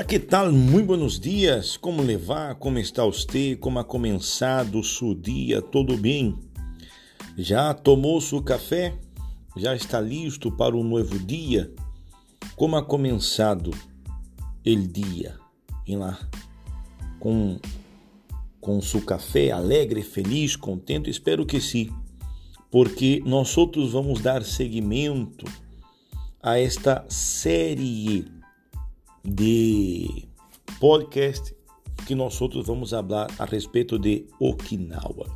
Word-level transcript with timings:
Olá, 0.00 0.06
que 0.06 0.18
tal? 0.18 0.50
Muito 0.50 0.86
buenos 0.86 1.20
dias. 1.20 1.76
Como 1.76 2.00
levar? 2.00 2.54
Como 2.54 2.78
está 2.78 3.04
você? 3.04 3.54
Como 3.54 3.78
ha 3.78 3.84
começado 3.84 4.82
seu 4.82 5.14
dia? 5.14 5.60
Tudo 5.60 5.94
bem? 5.94 6.38
Já 7.36 7.74
tomou 7.74 8.18
seu 8.18 8.42
café? 8.42 8.94
Já 9.58 9.76
está 9.76 10.00
listo 10.00 10.50
para 10.50 10.74
um 10.74 10.82
novo 10.82 11.18
dia? 11.18 11.70
Como 12.56 12.76
ha 12.76 12.82
começado 12.82 13.72
o 14.66 14.76
dia? 14.76 15.38
Vem 15.86 15.98
lá 15.98 16.18
com 17.18 17.58
com 18.58 18.80
seu 18.80 19.02
café 19.02 19.50
alegre, 19.50 20.00
feliz, 20.00 20.56
contente? 20.56 21.10
Espero 21.10 21.44
que 21.44 21.60
sim, 21.60 21.90
porque 22.70 23.22
nós 23.26 23.54
outros 23.58 23.92
vamos 23.92 24.22
dar 24.22 24.42
seguimento 24.44 25.44
a 26.42 26.58
esta 26.58 27.04
série 27.06 28.39
de 29.24 30.28
podcast 30.78 31.54
que 32.06 32.14
nós 32.14 32.40
outros 32.40 32.66
vamos 32.66 32.90
falar 32.90 33.28
a 33.38 33.44
respeito 33.44 33.98
de 33.98 34.26
Okinawa. 34.38 35.26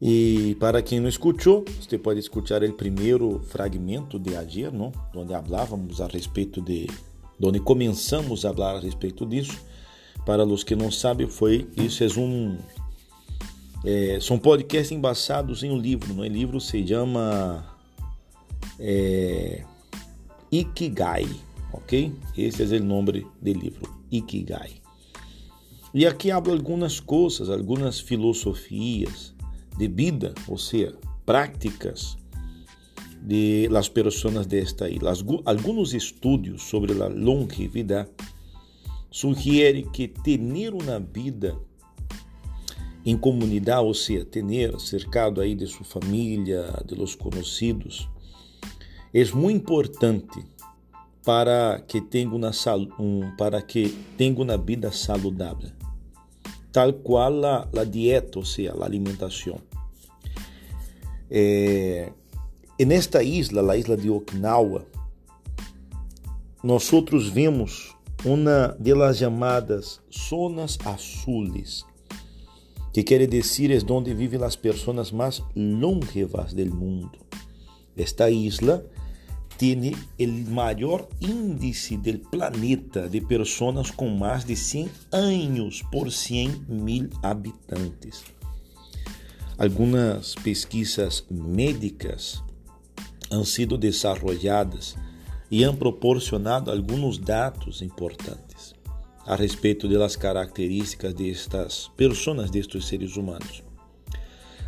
E 0.00 0.56
para 0.60 0.82
quem 0.82 1.00
não 1.00 1.08
escutou, 1.08 1.64
você 1.80 1.96
pode 1.96 2.20
escutar 2.20 2.62
o 2.62 2.72
primeiro 2.72 3.40
fragmento 3.48 4.18
de 4.18 4.36
ayer, 4.36 4.72
não? 4.72 4.92
onde 5.14 5.32
falávamos 5.32 6.00
a 6.00 6.06
respeito 6.06 6.60
de, 6.60 6.86
onde 7.42 7.60
começamos 7.60 8.44
a 8.44 8.52
falar 8.52 8.76
a 8.76 8.80
respeito 8.80 9.24
disso. 9.24 9.58
Para 10.26 10.44
os 10.44 10.62
que 10.62 10.76
não 10.76 10.90
sabem, 10.90 11.26
foi 11.26 11.66
isso 11.76 12.04
é 12.04 12.20
um 12.20 12.58
é, 13.84 14.18
são 14.20 14.38
podcasts 14.38 14.90
embaçados 14.90 15.62
em 15.62 15.70
um 15.70 15.78
livro, 15.78 16.12
não? 16.12 16.24
O 16.24 16.26
livro 16.26 16.60
se 16.60 16.84
chama 16.86 17.64
é, 18.80 19.62
Ikigai 20.50 21.28
ok? 21.86 22.12
Esse 22.36 22.64
é 22.64 22.80
o 22.80 22.84
nome 22.84 23.24
do 23.40 23.52
livro, 23.52 23.88
Ikigai. 24.10 24.82
E 25.94 26.04
aqui 26.04 26.32
hablo 26.32 26.52
algumas 26.52 26.98
coisas, 26.98 27.48
algumas 27.48 28.00
filosofias 28.00 29.32
de 29.78 29.86
vida, 29.86 30.34
ou 30.48 30.58
seja, 30.58 30.98
práticas 31.24 32.18
de 33.22 33.68
las 33.70 33.88
personas 33.88 34.46
desta 34.46 34.90
ilha. 34.90 35.12
Alguns 35.44 35.94
estudos 35.94 36.64
sobre 36.64 37.00
a 37.00 37.06
longevidade 37.06 38.10
sugerem 39.08 39.88
que 39.88 40.08
ter 40.08 40.40
uma 40.74 40.98
vida 40.98 41.56
em 43.04 43.16
comunidade, 43.16 43.86
ou 43.86 43.94
seja, 43.94 44.24
ter 44.24 44.44
cercado 44.80 45.40
aí 45.40 45.54
de 45.54 45.68
sua 45.68 45.84
família, 45.84 46.82
de 46.84 46.96
los 46.96 47.14
conhecidos, 47.14 48.08
é 49.14 49.24
muito 49.26 49.62
importante 49.62 50.55
para 51.26 51.82
que 51.88 52.00
tenha 52.00 52.30
uma, 52.30 52.52
um, 53.00 53.34
para 53.36 53.60
que 53.60 53.88
tenha 54.16 54.40
uma 54.40 54.56
vida 54.56 54.92
saudável, 54.92 55.72
tal 56.70 56.92
qual 56.92 57.44
a, 57.44 57.68
a 57.76 57.82
dieta, 57.82 58.38
ou 58.38 58.44
seja, 58.44 58.72
a 58.72 58.84
alimentação. 58.84 59.58
É, 61.28 62.12
nesta 62.78 63.24
isla, 63.24 63.72
a 63.72 63.76
isla 63.76 63.96
de 63.96 64.08
Okinawa, 64.08 64.86
nós 66.62 66.92
outros 66.92 67.28
vemos 67.28 67.92
uma 68.24 68.76
das 68.78 69.18
chamadas 69.18 70.00
zonas 70.16 70.78
azules, 70.84 71.84
que 72.92 73.02
quer 73.02 73.26
dizer 73.26 73.72
é 73.72 73.92
onde 73.92 74.14
vivem 74.14 74.44
as 74.44 74.54
pessoas 74.54 75.10
mais 75.10 75.42
longevas 75.56 76.54
do 76.54 76.66
mundo. 76.66 77.18
Esta 77.96 78.30
isla 78.30 78.86
tiene 79.56 79.96
el 80.18 80.46
mayor 80.46 81.08
índice 81.20 81.98
del 81.98 82.20
planeta 82.20 83.08
de 83.08 83.22
personas 83.22 83.92
con 83.92 84.18
más 84.18 84.46
de 84.46 84.56
100 84.56 84.90
años 85.12 85.84
por 85.90 86.12
100 86.12 86.66
mil 86.68 87.10
habitantes. 87.22 88.24
Algunas 89.58 90.34
pesquisas 90.44 91.24
médicas 91.30 92.42
han 93.30 93.44
sido 93.44 93.78
desarrolladas 93.78 94.96
e 95.50 95.64
han 95.64 95.76
proporcionado 95.76 96.70
alguns 96.70 97.20
dados 97.20 97.80
importantes 97.80 98.74
a 99.26 99.34
respeito 99.34 99.88
das 99.88 100.16
características 100.16 101.12
destas 101.12 101.90
pessoas, 101.96 102.50
destes 102.50 102.84
seres 102.84 103.16
humanos. 103.16 103.64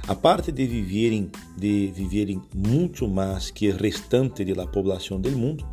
A 0.08 0.14
parte 0.14 0.50
de 0.50 0.66
viverem 0.66 1.30
de 1.54 1.92
viverem 1.94 2.40
muito 2.54 3.06
mais 3.06 3.50
que 3.50 3.68
o 3.68 3.76
restante 3.76 4.42
da 4.54 4.66
população 4.66 5.20
do 5.20 5.30
mundo, 5.32 5.68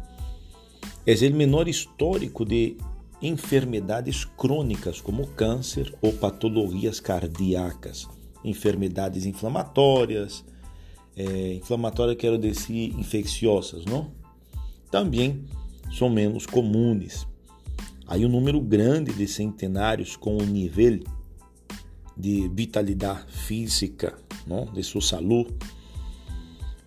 é 1.07 1.13
o 1.13 1.33
menor 1.33 1.69
histórico 1.69 2.43
de 2.43 2.75
enfermidades 3.21 4.25
crônicas 4.25 4.99
como 4.99 5.25
câncer 5.27 5.95
ou 6.01 6.11
patologias 6.11 6.99
cardíacas, 6.99 8.09
enfermidades 8.43 9.25
inflamatórias, 9.25 10.43
é, 11.15 11.53
inflamatórias 11.53 12.17
quero 12.17 12.37
dizer 12.37 12.93
infecciosas, 12.99 13.85
não? 13.85 14.11
Também 14.91 15.45
são 15.97 16.09
menos 16.09 16.45
comuns. 16.45 17.25
Aí 18.05 18.25
um 18.25 18.29
número 18.29 18.59
grande 18.59 19.13
de 19.13 19.27
centenários 19.29 20.17
com 20.17 20.35
um 20.35 20.45
nível 20.45 20.99
de 22.17 22.47
vitalidade 22.47 23.25
física 23.27 24.17
não? 24.47 24.65
de 24.65 24.83
sua 24.83 25.01
saúde, 25.01 25.53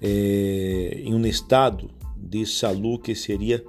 é, 0.01 1.01
em 1.05 1.15
um 1.15 1.27
estado 1.27 1.91
de 2.17 2.47
saúde 2.47 3.03
que 3.03 3.15
seria 3.15 3.65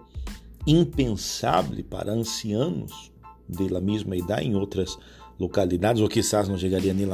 impensável 0.66 1.84
para 1.84 2.12
ancianos 2.12 3.12
da 3.48 3.82
mesma 3.82 4.16
idade 4.16 4.48
em 4.48 4.56
outras 4.56 4.98
localidades, 5.40 6.02
ou 6.02 6.08
quizás 6.08 6.48
não 6.48 6.58
chegaria 6.58 6.94
nem 6.94 7.08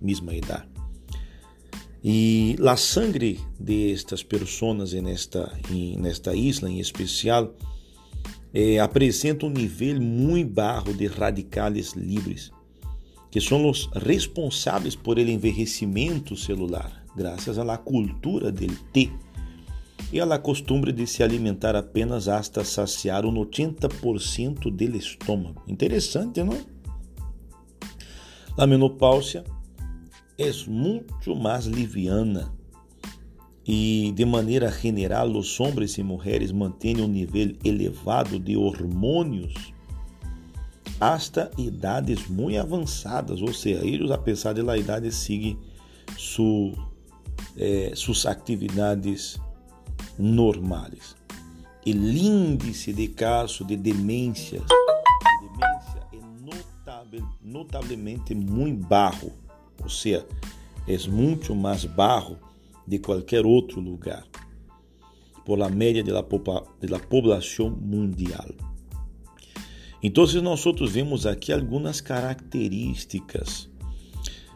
mesma 0.00 0.34
idade. 0.34 0.68
E 2.04 2.56
a 2.66 2.76
sangre 2.76 3.40
destas 3.58 4.22
pessoas 4.22 4.92
nesta, 4.92 5.52
nesta 5.96 6.34
isla 6.34 6.68
em 6.68 6.80
especial 6.80 7.54
é, 8.52 8.78
apresenta 8.80 9.46
um 9.46 9.50
nível 9.50 10.00
muito 10.00 10.52
baixo 10.52 10.92
de 10.92 11.06
radicais 11.06 11.92
livres 11.92 12.50
que 13.32 13.40
são 13.40 13.68
os 13.68 13.88
responsáveis 13.94 14.94
por 14.94 15.18
ele 15.18 15.32
envelhecimento 15.32 16.36
celular, 16.36 17.02
graças 17.16 17.58
à 17.58 17.78
cultura 17.78 18.52
dele 18.52 18.76
ter 18.92 19.10
e 20.12 20.20
à 20.20 20.38
costumbre 20.38 20.92
de 20.92 21.06
se 21.06 21.22
alimentar 21.22 21.74
apenas 21.74 22.28
hasta 22.28 22.62
saciar 22.62 23.24
um 23.24 23.32
80% 23.32 24.70
do 24.70 24.96
estômago. 24.98 25.62
Interessante, 25.66 26.44
não? 26.44 26.60
A 28.58 28.66
menopausia 28.66 29.42
é 30.38 30.50
muito 30.68 31.34
mais 31.34 31.64
liviana 31.64 32.52
e, 33.66 34.12
de 34.14 34.26
maneira 34.26 34.70
general, 34.70 35.30
os 35.30 35.58
homens 35.58 35.96
e 35.96 36.02
mulheres 36.02 36.52
mantêm 36.52 37.00
um 37.00 37.08
nível 37.08 37.56
elevado 37.64 38.38
de 38.38 38.58
hormônios 38.58 39.72
hasta 41.02 41.50
idades 41.58 42.28
muito 42.28 42.60
avançadas, 42.60 43.42
ou 43.42 43.52
seja, 43.52 43.84
eles, 43.84 44.12
apesar 44.12 44.54
da 44.54 44.78
idade, 44.78 45.10
seguem 45.10 45.58
su, 46.16 46.72
eh, 47.56 47.90
suas 47.96 48.24
atividades 48.24 49.36
normais. 50.16 51.16
O 51.84 51.90
índice 51.90 52.92
de 52.92 53.08
casos 53.08 53.66
de 53.66 53.76
demência, 53.76 54.60
de 54.60 55.48
demência 55.48 56.06
é 56.12 56.20
notável, 56.40 57.28
notavelmente 57.42 58.32
muito 58.32 58.86
baixo, 58.86 59.32
ou 59.82 59.88
seja, 59.88 60.24
é 60.86 60.96
muito 61.08 61.52
mais 61.52 61.84
baixo 61.84 62.36
de 62.86 63.00
qualquer 63.00 63.44
outro 63.44 63.80
lugar, 63.80 64.24
por 65.44 65.58
la 65.58 65.68
média 65.68 66.04
da 66.04 66.22
população 67.00 67.70
mundial. 67.70 68.71
Então, 70.02 70.24
nós 70.42 70.66
outros 70.66 70.92
vemos 70.92 71.26
aqui 71.26 71.52
algumas 71.52 72.00
características 72.00 73.70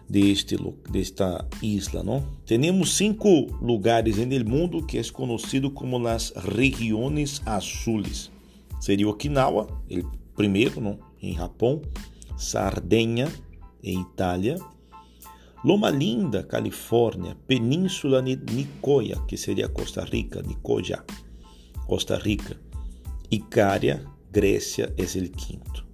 deste, 0.08 0.56
desta 0.90 1.46
isla, 1.62 2.02
não? 2.02 2.26
Temos 2.44 2.96
cinco 2.96 3.46
lugares 3.60 4.16
no 4.16 4.44
mundo 4.44 4.84
que 4.84 4.98
é 4.98 5.04
conhecido 5.04 5.70
como 5.70 6.04
as 6.08 6.32
regiões 6.34 7.40
azules. 7.46 8.30
Seria 8.80 9.08
Okinawa, 9.08 9.68
o 9.88 10.34
primeiro, 10.34 10.80
não? 10.80 10.98
Em 11.22 11.34
Japão, 11.34 11.80
Sardenha, 12.36 13.28
em 13.82 14.00
Itália, 14.00 14.56
Loma 15.64 15.90
Linda, 15.90 16.42
Califórnia, 16.42 17.36
Península 17.46 18.20
Nicoya, 18.20 19.20
que 19.28 19.36
seria 19.36 19.68
Costa 19.68 20.04
Rica, 20.04 20.42
Nicoya, 20.42 21.04
Costa 21.86 22.16
Rica, 22.16 22.56
Icária, 23.30 24.04
Grécia 24.36 24.92
é 24.98 25.02
o 25.02 25.30
quinto. 25.30 25.86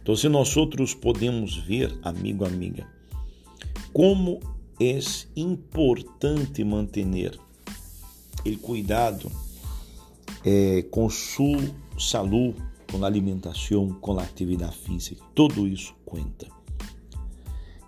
Então, 0.00 0.14
se 0.14 0.28
nós 0.28 0.56
outros 0.56 0.94
podemos 0.94 1.56
ver, 1.56 1.92
amigo, 2.04 2.44
amiga, 2.44 2.86
como 3.92 4.38
é 4.78 4.96
importante 5.34 6.62
manter 6.62 7.36
o 8.46 8.56
cuidado 8.58 9.28
é, 10.44 10.82
com 10.82 11.10
sua 11.10 11.60
saúde 11.98 12.62
com 12.92 13.02
a 13.02 13.08
alimentação, 13.08 13.88
com 14.00 14.20
a 14.20 14.22
atividade 14.22 14.76
física. 14.76 15.24
Tudo 15.34 15.66
isso 15.66 15.92
conta. 16.06 16.46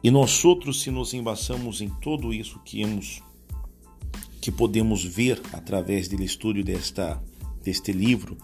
E 0.02 0.10
nós 0.10 0.44
outros, 0.44 0.82
se 0.82 0.90
nos 0.90 1.14
embaçamos 1.14 1.80
em 1.80 1.88
tudo 2.00 2.34
isso 2.34 2.58
que 2.64 2.82
hemos, 2.82 3.22
que 4.40 4.50
podemos 4.50 5.04
ver 5.04 5.40
através 5.52 6.08
do 6.08 6.20
estudo 6.20 6.64
desta 6.64 7.22
deste 7.62 7.92
livro, 7.92 8.36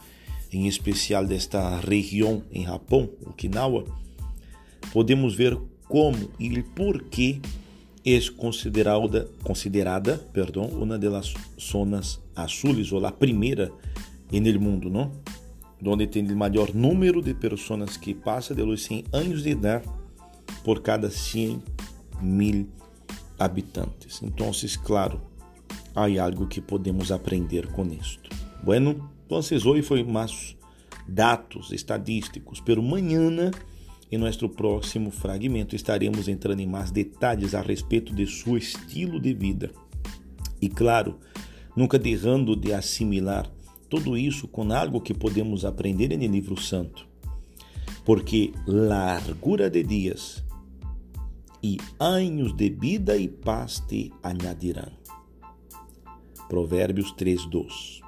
em 0.52 0.66
especial 0.66 1.26
desta 1.26 1.78
região 1.80 2.42
em 2.50 2.64
Japão, 2.64 3.08
Okinawa, 3.26 3.84
podemos 4.92 5.34
ver 5.34 5.58
como 5.86 6.30
e 6.38 6.62
por 6.62 7.02
que 7.04 7.40
é 8.04 8.18
considerada, 8.36 9.28
considerada 9.42 10.16
perdão, 10.32 10.64
uma 10.66 10.98
das 10.98 11.34
zonas 11.60 12.20
azules, 12.34 12.92
ou 12.92 13.04
a 13.04 13.12
primeira 13.12 13.72
no 14.30 14.60
mundo, 14.60 14.90
não? 14.90 15.12
Onde 15.84 16.06
tem 16.06 16.24
o 16.26 16.36
maior 16.36 16.74
número 16.74 17.22
de 17.22 17.34
pessoas 17.34 17.96
que 17.96 18.14
passam 18.14 18.56
de 18.56 18.62
los 18.62 18.84
100 18.84 19.04
anos 19.12 19.42
de 19.42 19.50
idade 19.50 19.88
por 20.64 20.80
cada 20.80 21.10
100 21.10 21.62
mil 22.20 22.68
habitantes. 23.38 24.20
Então, 24.22 24.50
claro, 24.82 25.20
há 25.94 26.04
algo 26.22 26.46
que 26.46 26.60
podemos 26.60 27.12
aprender 27.12 27.68
com 27.68 27.86
isto. 27.86 28.28
Bueno, 28.62 29.08
então 29.28 29.70
hoje 29.70 29.82
foi 29.82 30.02
mais 30.02 30.56
dados 31.06 31.70
estadísticos, 31.70 32.60
pero 32.60 32.82
mañana 32.82 33.50
em 34.10 34.16
nosso 34.16 34.48
próximo 34.48 35.10
fragmento 35.10 35.76
estaremos 35.76 36.28
entrando 36.28 36.60
em 36.60 36.66
mais 36.66 36.90
detalhes 36.90 37.54
a 37.54 37.60
respeito 37.60 38.14
de 38.14 38.26
seu 38.26 38.56
estilo 38.56 39.20
de 39.20 39.34
vida. 39.34 39.70
E 40.62 40.68
claro, 40.70 41.18
nunca 41.76 41.98
deixando 41.98 42.56
de 42.56 42.72
assimilar 42.72 43.46
tudo 43.90 44.16
isso 44.16 44.48
com 44.48 44.72
algo 44.72 44.98
que 44.98 45.12
podemos 45.12 45.62
aprender 45.66 46.16
no 46.16 46.26
livro 46.26 46.58
santo. 46.58 47.06
Porque 48.06 48.52
largura 48.66 49.68
de 49.68 49.82
dias 49.82 50.42
e 51.62 51.76
anos 52.00 52.54
de 52.54 52.70
vida 52.70 53.14
e 53.18 53.28
paz 53.28 53.78
te 53.86 54.10
añadirão. 54.22 54.90
Provérbios 56.48 57.12
3:2. 57.12 58.07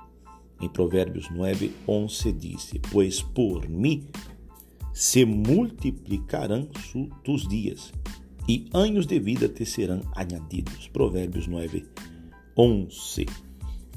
Em 0.61 0.69
Provérbios 0.69 1.29
9:11 1.29 2.33
diz: 2.33 2.73
Pois 2.91 3.23
por 3.23 3.69
mim 3.69 4.07
se 4.93 5.25
multiplicarão 5.25 6.69
tus 7.23 7.47
dias 7.49 7.93
e 8.49 8.67
anos 8.73 9.07
de 9.07 9.19
vida 9.21 9.49
te 9.49 9.65
serão 9.65 10.01
añadidos. 10.15 10.89
Provérbios 10.89 11.47
9, 11.47 11.87
11. 12.57 13.27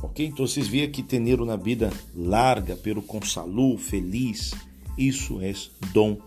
Ok? 0.02 0.26
Então 0.28 0.46
vocês 0.46 0.68
veem 0.68 0.92
que 0.92 1.02
ter 1.02 1.20
na 1.20 1.56
vida 1.56 1.92
larga, 2.16 2.76
pero 2.76 3.02
com 3.02 3.22
saúde, 3.26 3.82
feliz, 3.82 4.54
isso 4.98 5.42
é 5.42 5.54
dom 5.92 6.18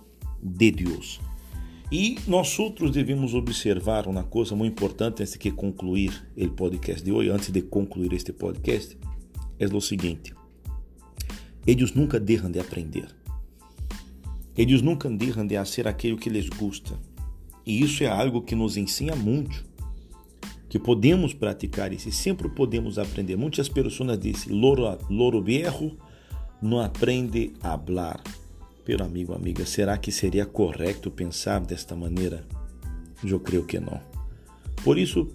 de 0.42 0.70
Deus. 0.72 1.20
E 1.92 2.18
nós 2.26 2.58
outros 2.58 2.90
devemos 2.90 3.32
observar 3.32 4.08
uma 4.08 4.24
coisa 4.24 4.56
muito 4.56 4.72
importante 4.72 5.22
antes 5.22 5.38
de 5.38 5.50
concluir 5.52 6.26
o 6.36 6.48
podcast 6.48 7.04
de 7.04 7.12
hoje, 7.12 7.30
antes 7.30 7.50
de 7.50 7.62
concluir 7.62 8.12
este 8.12 8.32
podcast, 8.32 8.98
é 9.58 9.66
o 9.66 9.80
seguinte: 9.80 10.34
eles 11.66 11.92
nunca 11.92 12.20
deixam 12.20 12.50
de 12.50 12.60
aprender. 12.60 13.08
Eles 14.56 14.80
nunca 14.80 15.10
deixam 15.10 15.46
de 15.46 15.56
fazer 15.56 15.86
aquilo 15.86 16.16
que 16.16 16.30
lhes 16.30 16.48
gusta. 16.48 16.98
E 17.66 17.82
isso 17.82 18.04
é 18.04 18.06
algo 18.06 18.42
que 18.42 18.54
nos 18.54 18.76
ensina 18.76 19.16
muito, 19.16 19.64
que 20.68 20.78
podemos 20.78 21.34
praticar 21.34 21.92
isso 21.92 22.08
e 22.08 22.12
sempre 22.12 22.48
podemos 22.48 22.98
aprender. 22.98 23.36
Muitas 23.36 23.68
pessoas 23.68 24.18
dizem, 24.18 24.52
loro, 24.52 24.98
loro 25.10 25.42
viejo 25.42 25.96
não 26.62 26.80
aprende 26.80 27.52
a 27.60 27.76
falar. 27.76 28.22
Pero 28.84 29.04
amigo, 29.04 29.34
amiga, 29.34 29.66
será 29.66 29.98
que 29.98 30.12
seria 30.12 30.46
correto 30.46 31.10
pensar 31.10 31.60
desta 31.60 31.96
maneira? 31.96 32.46
Eu 33.24 33.40
creio 33.40 33.64
que 33.64 33.80
não. 33.80 34.00
Por 34.84 34.96
isso, 34.96 35.28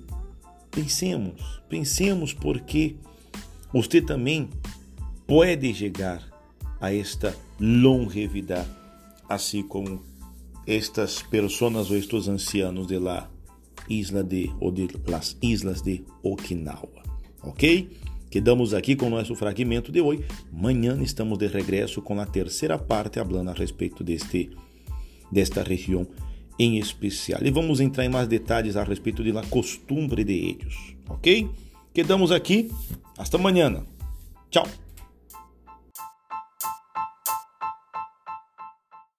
pensemos, 0.72 1.62
pensemos 1.68 2.34
porque 2.34 2.96
você 3.74 4.02
também 4.02 4.50
pode 5.28 5.74
chegar 5.74 6.28
a 6.80 6.94
esta 6.94 7.36
longevidade 7.60 8.82
assim 9.34 9.64
como 9.64 10.04
estas 10.68 11.22
pessoas 11.24 11.90
ou 11.90 11.98
estes 11.98 12.28
ancianos 12.28 12.88
de 12.88 13.00
la 13.00 13.30
isla 13.90 14.24
de 14.24 14.52
ou 14.60 14.72
de 14.72 14.88
las 15.08 15.38
islas 15.42 15.82
de 15.82 16.04
Okinawa, 16.22 17.04
ok? 17.42 17.90
Quedamos 18.30 18.74
aqui 18.74 18.96
com 18.96 19.08
o 19.08 19.10
nosso 19.10 19.36
fragmento 19.36 19.92
de 19.92 20.00
hoje. 20.00 20.24
Amanhã 20.54 20.98
estamos 21.02 21.38
de 21.38 21.48
regresso 21.48 22.02
com 22.02 22.20
a 22.20 22.26
terceira 22.26 22.78
parte, 22.78 23.20
falando 23.20 23.50
a 23.50 23.54
respeito 23.54 24.04
deste 24.04 24.52
desta 25.32 25.64
região 25.64 26.08
em 26.60 26.78
especial. 26.78 27.42
E 27.44 27.50
vamos 27.50 27.80
entrar 27.80 28.06
em 28.06 28.10
mais 28.10 28.28
detalhes 28.28 28.76
a 28.76 28.84
respeito 28.84 29.24
da 29.34 29.44
costumbre 29.44 30.24
de 30.24 30.34
eles, 30.34 30.76
ok? 31.10 31.50
Quedamos 31.94 32.32
aqui. 32.32 32.72
Hasta 33.18 33.38
amanhã. 33.38 33.84
Tchau. 34.50 34.66